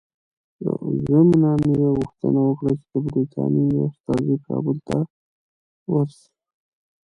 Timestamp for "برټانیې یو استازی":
3.05-4.35